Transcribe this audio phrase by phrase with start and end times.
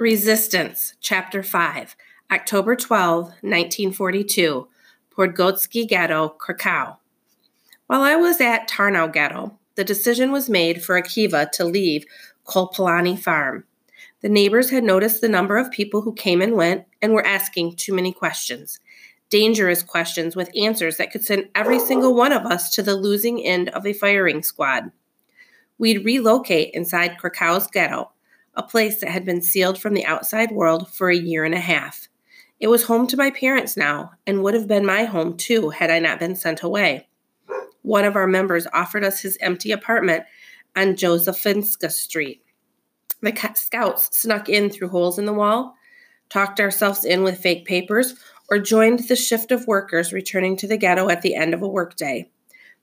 [0.00, 1.94] Resistance, Chapter 5,
[2.32, 4.66] October 12, 1942,
[5.14, 6.96] Podgorski Ghetto, Krakow.
[7.86, 12.06] While I was at Tarnow Ghetto, the decision was made for Akiva to leave
[12.46, 13.64] Kopaliny Farm.
[14.22, 17.76] The neighbors had noticed the number of people who came and went and were asking
[17.76, 18.80] too many questions.
[19.28, 23.44] Dangerous questions with answers that could send every single one of us to the losing
[23.44, 24.92] end of a firing squad.
[25.76, 28.12] We'd relocate inside Krakow's ghetto
[28.60, 31.60] a place that had been sealed from the outside world for a year and a
[31.60, 32.08] half.
[32.60, 35.90] It was home to my parents now, and would have been my home too had
[35.90, 37.08] I not been sent away.
[37.80, 40.24] One of our members offered us his empty apartment
[40.76, 42.42] on Josephinska Street.
[43.22, 45.74] The scouts snuck in through holes in the wall,
[46.28, 48.14] talked ourselves in with fake papers,
[48.50, 51.68] or joined the shift of workers returning to the ghetto at the end of a
[51.68, 52.30] workday.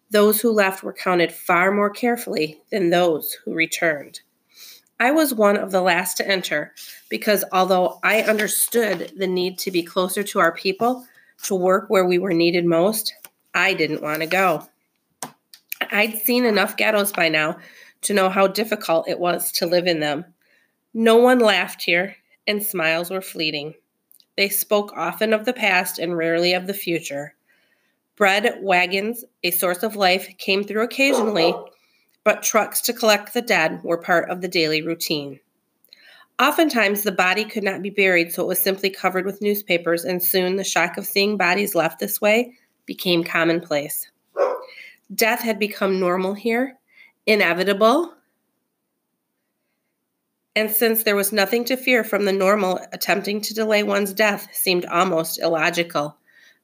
[0.09, 4.21] Those who left were counted far more carefully than those who returned.
[4.99, 6.73] I was one of the last to enter
[7.09, 11.05] because although I understood the need to be closer to our people,
[11.43, 13.13] to work where we were needed most,
[13.53, 14.67] I didn't want to go.
[15.91, 17.57] I'd seen enough ghettos by now
[18.01, 20.25] to know how difficult it was to live in them.
[20.93, 22.15] No one laughed here,
[22.47, 23.75] and smiles were fleeting.
[24.35, 27.35] They spoke often of the past and rarely of the future.
[28.15, 31.53] Bread wagons, a source of life, came through occasionally
[32.27, 35.39] but trucks to collect the dead were part of the daily routine.
[36.41, 40.21] Oftentimes, the body could not be buried, so it was simply covered with newspapers, and
[40.21, 42.51] soon the shock of seeing bodies left this way
[42.85, 44.11] became commonplace.
[45.15, 46.77] Death had become normal here,
[47.25, 48.13] inevitable,
[50.53, 54.49] and since there was nothing to fear from the normal, attempting to delay one's death
[54.51, 56.17] seemed almost illogical,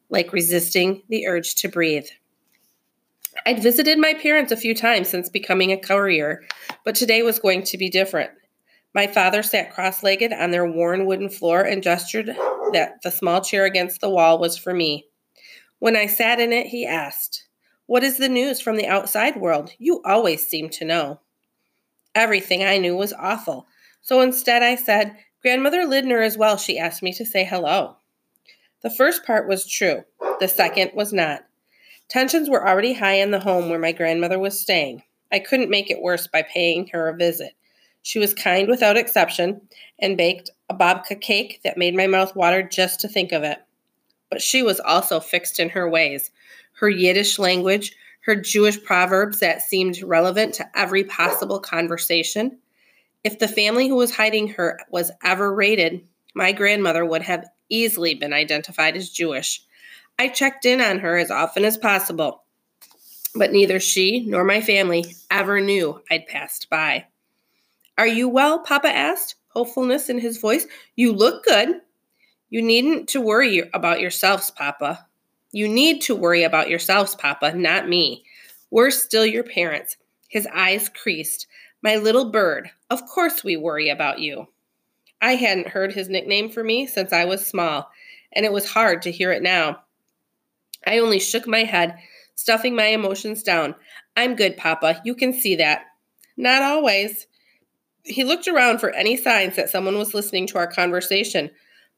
[0.10, 2.08] like resisting the urge to breathe.
[3.46, 6.44] I'd visited my parents a few times since becoming a courier,
[6.86, 8.32] but today was going to be different.
[8.94, 12.28] My father sat cross legged on their worn wooden floor and gestured
[12.74, 15.08] that the small chair against the wall was for me.
[15.80, 17.48] When I sat in it, he asked,
[17.88, 19.72] What is the news from the outside world?
[19.80, 21.20] You always seem to know.
[22.16, 23.68] Everything I knew was awful,
[24.02, 26.58] so instead I said, Grandmother Lindner is well.
[26.58, 27.98] She asked me to say hello.
[28.82, 30.04] The first part was true,
[30.40, 31.46] the second was not.
[32.10, 35.04] Tensions were already high in the home where my grandmother was staying.
[35.32, 37.54] I couldn't make it worse by paying her a visit.
[38.04, 39.62] She was kind without exception
[40.00, 43.60] and baked a babka cake that made my mouth water just to think of it.
[44.30, 46.30] But she was also fixed in her ways.
[46.74, 52.60] Her Yiddish language, her Jewish proverbs that seemed relevant to every possible conversation.
[53.24, 58.14] If the family who was hiding her was ever raided, my grandmother would have easily
[58.16, 59.64] been identified as Jewish.
[60.20, 62.44] I checked in on her as often as possible,
[63.36, 67.06] but neither she nor my family ever knew I'd passed by.
[67.98, 68.60] Are you well?
[68.60, 70.66] Papa asked, hopefulness in his voice.
[70.96, 71.82] You look good.
[72.50, 75.06] You needn't to worry about yourselves, Papa.
[75.52, 78.24] You need to worry about yourselves, Papa, not me.
[78.72, 79.98] We're still your parents.
[80.28, 81.46] His eyes creased.
[81.84, 84.48] My little bird, of course we worry about you.
[85.22, 87.90] I hadn't heard his nickname for me since I was small,
[88.32, 89.83] and it was hard to hear it now.
[90.86, 91.96] I only shook my head,
[92.36, 93.76] stuffing my emotions down.
[94.16, 95.02] I'm good, Papa.
[95.04, 95.86] You can see that.
[96.38, 97.28] Not always.
[98.04, 101.50] He looked around for any signs that someone was listening to our conversation,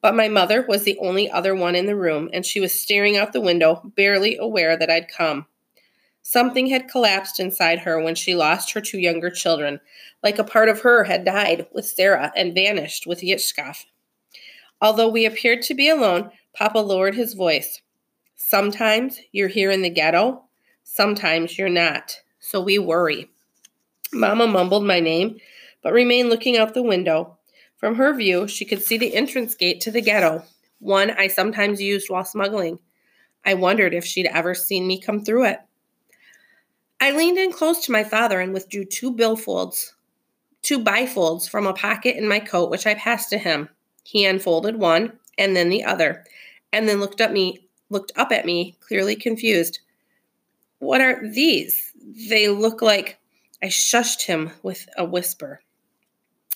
[0.01, 3.17] but my mother was the only other one in the room, and she was staring
[3.17, 5.47] out the window, barely aware that I'd come.
[6.21, 9.79] Something had collapsed inside her when she lost her two younger children,
[10.23, 13.85] like a part of her had died with Sarah and vanished with Yitzchak.
[14.81, 17.81] Although we appeared to be alone, Papa lowered his voice.
[18.35, 20.43] Sometimes you're here in the ghetto,
[20.83, 22.21] sometimes you're not.
[22.39, 23.29] So we worry.
[24.13, 25.37] Mama mumbled my name,
[25.81, 27.37] but remained looking out the window.
[27.77, 30.43] From her view, she could see the entrance gate to the ghetto,
[30.79, 32.79] one I sometimes used while smuggling.
[33.43, 35.59] I wondered if she'd ever seen me come through it.
[36.99, 39.91] I leaned in close to my father and withdrew two billfolds,
[40.61, 43.69] two bifolds from a pocket in my coat, which I passed to him.
[44.03, 46.25] He unfolded one and then the other,
[46.71, 49.79] and then looked at me looked up at me, clearly confused.
[50.79, 51.91] What are these?
[52.29, 53.17] They look like.
[53.63, 55.61] I shushed him with a whisper.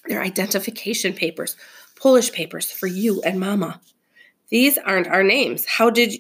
[0.06, 1.56] They're identification papers,
[1.96, 3.82] Polish papers for you and Mama.
[4.50, 5.66] These aren't our names.
[5.66, 6.20] How did you?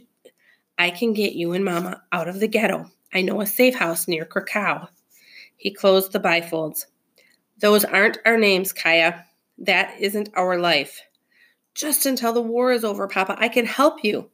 [0.78, 2.90] I can get you and Mama out of the ghetto.
[3.14, 4.88] I know a safe house near Krakow.
[5.58, 6.86] He closed the bifolds.
[7.60, 9.26] Those aren't our names, Chaya.
[9.58, 11.02] That isn't our life.
[11.76, 14.30] Just until the war is over, Papa, I can help you.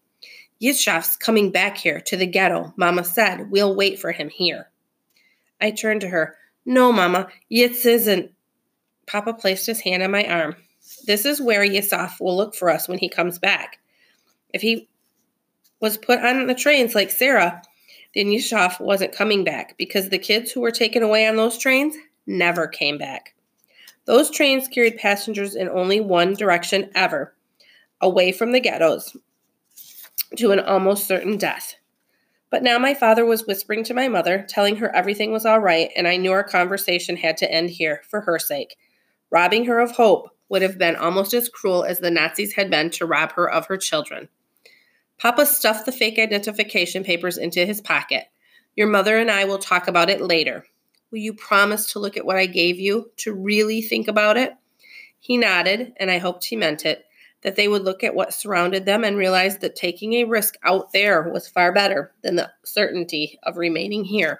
[0.61, 2.73] Yitzhak's coming back here to the ghetto.
[2.77, 4.69] Mama said we'll wait for him here.
[5.61, 6.35] I turned to her.
[6.65, 8.31] No, Mama, Yitz isn't.
[9.07, 10.55] Papa placed his hand on my arm.
[11.05, 13.79] This is where Yusuf will look for us when he comes back.
[14.53, 14.87] If he
[15.79, 17.61] was put on the trains like Sarah,
[18.15, 21.95] then Yusuf wasn't coming back because the kids who were taken away on those trains
[22.25, 23.35] never came back.
[24.05, 27.35] Those trains carried passengers in only one direction ever
[28.01, 29.15] away from the ghettos
[30.37, 31.75] to an almost certain death.
[32.49, 35.89] But now my father was whispering to my mother, telling her everything was all right,
[35.95, 38.77] and I knew our conversation had to end here for her sake.
[39.29, 42.89] Robbing her of hope would have been almost as cruel as the Nazis had been
[42.91, 44.29] to rob her of her children.
[45.17, 48.25] Papa stuffed the fake identification papers into his pocket.
[48.75, 50.65] Your mother and I will talk about it later.
[51.09, 54.53] Will you promise to look at what I gave you, to really think about it?
[55.19, 57.04] He nodded, and I hoped he meant it,
[57.45, 60.92] that they would look at what surrounded them and realize that taking a risk out
[60.94, 64.39] there was far better than the certainty of remaining here.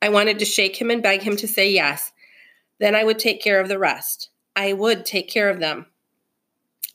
[0.00, 2.12] I wanted to shake him and beg him to say yes.
[2.78, 4.30] Then I would take care of the rest.
[4.54, 5.86] I would take care of them.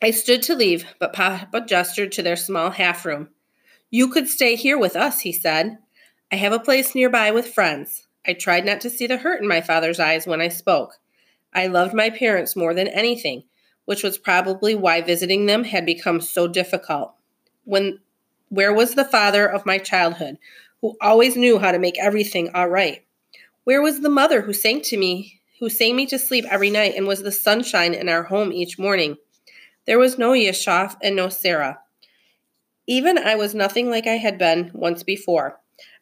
[0.01, 3.27] I stood to leave, but Papa gestured to their small half room.
[3.89, 5.79] You could stay here with us, he said.
[6.31, 8.07] I have a place nearby with friends.
[8.25, 10.93] I tried not to see the hurt in my father's eyes when I spoke.
[11.53, 13.43] I loved my parents more than anything,
[13.89, 17.11] which was probably why visiting them had become so difficult.
[17.63, 17.97] When
[18.49, 20.37] where was the father of my childhood,
[20.79, 23.03] who always knew how to make everything all right?
[23.63, 26.93] Where was the mother who sang to me, who sang me to sleep every night
[26.95, 29.17] and was the sunshine in our home each morning?
[29.87, 31.79] There was no Yusuf and no Sarah.
[32.85, 35.59] Even I was nothing like I had been once before.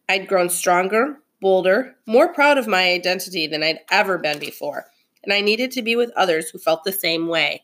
[0.09, 4.87] I'd grown stronger, bolder, more proud of my identity than I'd ever been before,
[5.23, 7.63] and I needed to be with others who felt the same way.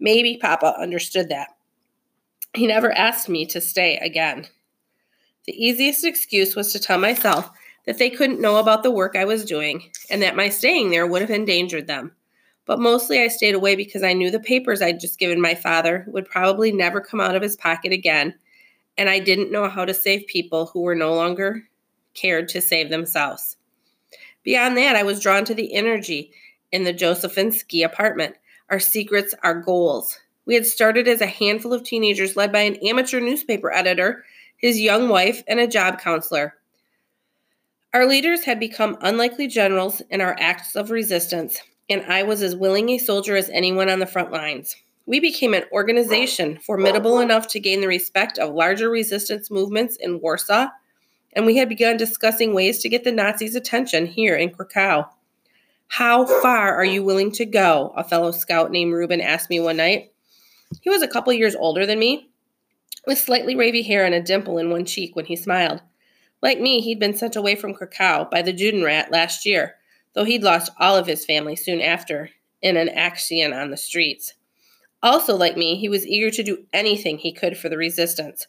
[0.00, 1.48] Maybe Papa understood that.
[2.54, 4.46] He never asked me to stay again.
[5.46, 7.50] The easiest excuse was to tell myself
[7.86, 11.06] that they couldn't know about the work I was doing and that my staying there
[11.06, 12.12] would have endangered them.
[12.66, 16.04] But mostly I stayed away because I knew the papers I'd just given my father
[16.08, 18.34] would probably never come out of his pocket again,
[18.96, 21.68] and I didn't know how to save people who were no longer
[22.14, 23.58] cared to save themselves.
[24.44, 26.32] Beyond that, I was drawn to the energy
[26.72, 28.36] in the Josephinsky apartment.
[28.70, 30.18] Our secrets, our goals.
[30.46, 34.24] We had started as a handful of teenagers led by an amateur newspaper editor,
[34.56, 36.54] his young wife, and a job counselor.
[37.92, 42.56] Our leaders had become unlikely generals in our acts of resistance, and I was as
[42.56, 44.74] willing a soldier as anyone on the front lines.
[45.06, 50.20] We became an organization formidable enough to gain the respect of larger resistance movements in
[50.20, 50.68] Warsaw,
[51.34, 55.08] and we had begun discussing ways to get the Nazis' attention here in Krakow.
[55.88, 57.92] How far are you willing to go?
[57.96, 60.12] A fellow scout named Reuben asked me one night.
[60.80, 62.30] He was a couple years older than me,
[63.06, 65.82] with slightly wavy hair and a dimple in one cheek when he smiled.
[66.42, 69.76] Like me, he'd been sent away from Krakow by the Judenrat last year
[70.14, 72.30] though he'd lost all of his family soon after
[72.62, 74.34] in an action on the streets.
[75.02, 78.46] Also, like me, he was eager to do anything he could for the resistance.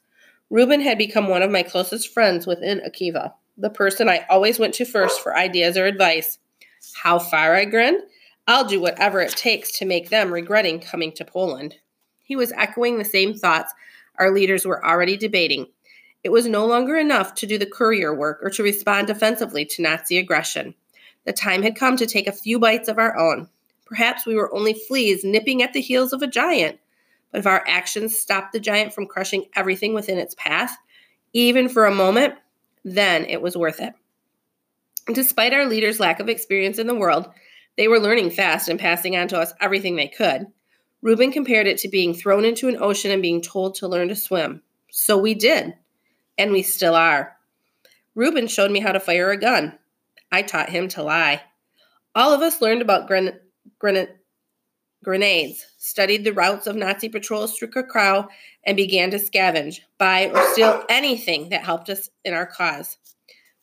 [0.49, 4.73] Reuben had become one of my closest friends within Akiva, the person I always went
[4.75, 6.37] to first for ideas or advice.
[6.93, 8.01] How far, I grinned.
[8.47, 11.75] I'll do whatever it takes to make them regretting coming to Poland.
[12.23, 13.73] He was echoing the same thoughts
[14.17, 15.67] our leaders were already debating.
[16.23, 19.81] It was no longer enough to do the courier work or to respond defensively to
[19.81, 20.73] Nazi aggression.
[21.25, 23.49] The time had come to take a few bites of our own.
[23.85, 26.79] Perhaps we were only fleas nipping at the heels of a giant.
[27.31, 30.75] But if our actions stopped the giant from crushing everything within its path,
[31.33, 32.35] even for a moment,
[32.83, 33.93] then it was worth it.
[35.11, 37.29] Despite our leaders' lack of experience in the world,
[37.77, 40.47] they were learning fast and passing on to us everything they could.
[41.01, 44.15] Reuben compared it to being thrown into an ocean and being told to learn to
[44.15, 44.63] swim.
[44.89, 45.75] So we did,
[46.37, 47.35] and we still are.
[48.15, 49.77] Reuben showed me how to fire a gun.
[50.31, 51.41] I taught him to lie.
[52.15, 53.39] All of us learned about gren-
[53.77, 54.07] gren-
[55.03, 58.27] grenades, studied the routes of Nazi patrols through Krakow,
[58.65, 62.97] and began to scavenge, buy, or steal anything that helped us in our cause.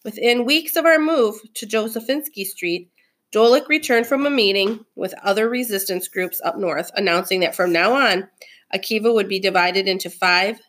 [0.04, 2.90] Within weeks of our move to Josephinsky Street,
[3.32, 7.94] Dolek returned from a meeting with other resistance groups up north, announcing that from now
[7.94, 8.28] on,
[8.75, 10.61] Akiva would be divided into five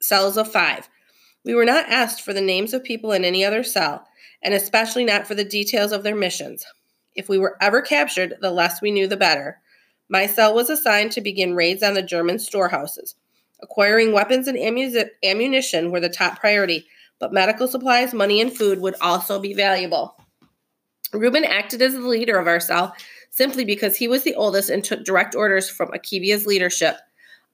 [0.00, 0.88] cells of five,
[1.44, 4.06] we were not asked for the names of people in any other cell,
[4.42, 6.64] and especially not for the details of their missions.
[7.14, 9.60] If we were ever captured, the less we knew, the better.
[10.08, 13.14] My cell was assigned to begin raids on the German storehouses.
[13.62, 16.86] Acquiring weapons and ammunition were the top priority,
[17.18, 20.16] but medical supplies, money, and food would also be valuable.
[21.12, 22.94] Reuben acted as the leader of our cell
[23.30, 26.96] simply because he was the oldest and took direct orders from Akiva's leadership.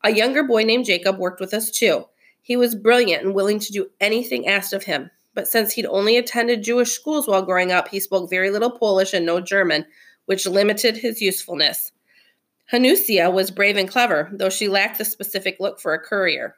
[0.05, 2.05] A younger boy named Jacob worked with us too.
[2.43, 5.11] He was brilliant and willing to do anything asked of him.
[5.35, 9.15] But since he'd only attended Jewish schools while growing up, he spoke very little Polish
[9.15, 9.87] and no German,
[10.27, 11.93] which limited his usefulness.
[12.73, 16.57] Hanusia was brave and clever, though she lacked the specific look for a courier.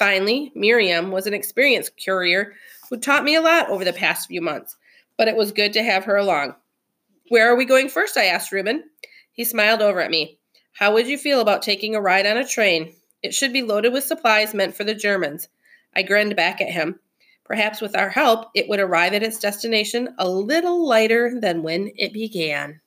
[0.00, 2.54] Finally, Miriam was an experienced courier
[2.88, 4.78] who taught me a lot over the past few months,
[5.18, 6.54] but it was good to have her along.
[7.28, 8.16] Where are we going first?
[8.16, 8.84] I asked Reuben.
[9.30, 10.38] He smiled over at me.
[10.72, 12.94] How would you feel about taking a ride on a train?
[13.22, 15.48] It should be loaded with supplies meant for the Germans.
[15.94, 16.98] I grinned back at him.
[17.44, 21.92] Perhaps with our help, it would arrive at its destination a little lighter than when
[21.98, 22.80] it began.